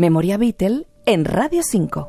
[0.00, 2.08] Memoria Beatle en Radio 5.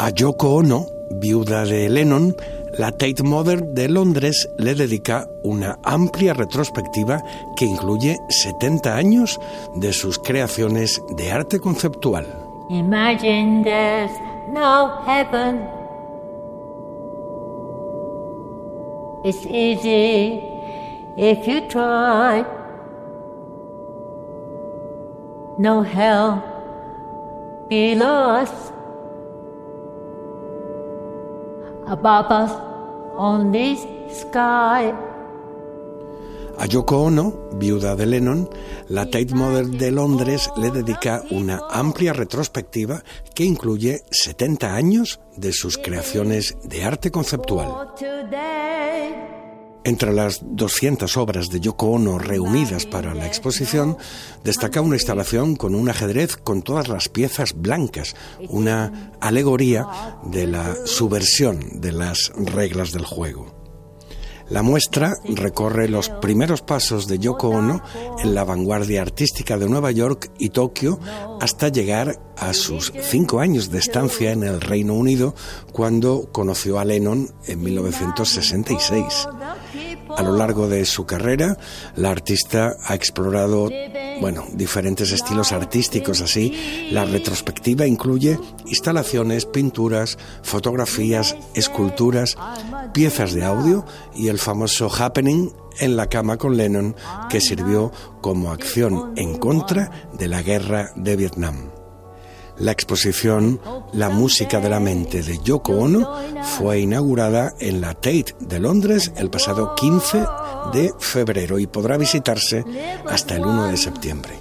[0.00, 0.86] A Yoko Ono,
[1.20, 2.34] viuda de Lennon,
[2.76, 7.22] la Tate Modern de Londres le dedica una amplia retrospectiva
[7.54, 9.38] que incluye 70 años
[9.76, 12.26] de sus creaciones de arte conceptual.
[12.70, 14.10] Imagine there's
[14.52, 15.60] no heaven.
[19.22, 20.40] It's easy
[21.16, 22.44] if you try.
[25.56, 26.51] No hell
[31.86, 32.52] Above us,
[34.12, 34.92] sky.
[36.58, 38.48] A Yoko Ono, viuda de Lennon,
[38.88, 43.02] la Tate Modern de Londres le dedica una amplia retrospectiva
[43.34, 47.94] que incluye 70 años de sus creaciones de arte conceptual.
[49.84, 53.96] Entre las 200 obras de Yoko Ono reunidas para la exposición,
[54.44, 58.14] destaca una instalación con un ajedrez con todas las piezas blancas,
[58.48, 59.86] una alegoría
[60.24, 63.61] de la subversión de las reglas del juego.
[64.52, 67.82] La muestra recorre los primeros pasos de Yoko Ono
[68.22, 71.00] en la vanguardia artística de Nueva York y Tokio
[71.40, 75.34] hasta llegar a sus cinco años de estancia en el Reino Unido
[75.72, 79.28] cuando conoció a Lennon en 1966.
[80.14, 81.56] A lo largo de su carrera,
[81.96, 83.70] la artista ha explorado,
[84.22, 86.88] bueno, diferentes estilos artísticos así.
[86.92, 92.36] La retrospectiva incluye instalaciones, pinturas, fotografías, esculturas,
[92.94, 93.84] piezas de audio
[94.14, 96.94] y el famoso Happening en la cama con Lennon
[97.28, 101.72] que sirvió como acción en contra de la guerra de Vietnam.
[102.58, 103.60] La exposición
[103.92, 106.08] La música de la mente de Yoko Ono
[106.42, 110.24] fue inaugurada en la Tate de Londres el pasado 15
[110.72, 112.64] de febrero y podrá visitarse
[113.06, 114.32] hasta el 1 de septiembre.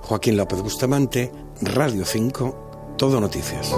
[0.00, 3.74] Joaquín López Bustamante, Radio 5, Todo Noticias.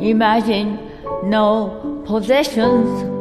[0.00, 0.78] Imagine
[1.24, 3.15] no possessions.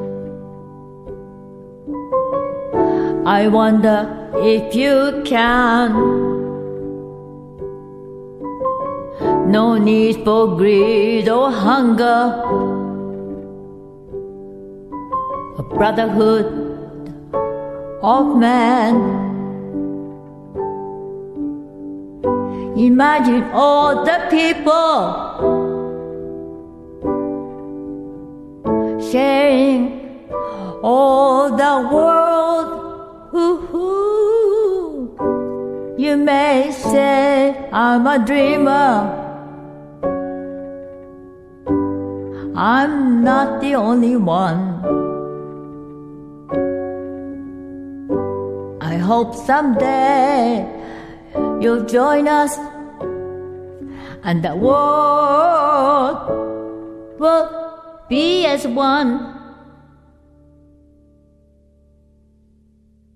[3.25, 5.93] I wonder if you can.
[9.49, 12.43] No need for greed or hunger.
[15.57, 16.45] A brotherhood
[18.03, 18.95] of man.
[22.77, 25.01] Imagine all the people
[29.09, 30.29] sharing
[30.83, 32.24] all the world.
[33.37, 35.11] Ooh,
[35.97, 39.23] you may say I'm a dreamer.
[42.55, 44.79] I'm not the only one.
[48.81, 50.65] I hope someday
[51.59, 52.57] you'll join us
[54.23, 56.17] and the world
[57.19, 57.49] will
[58.07, 59.34] be as one.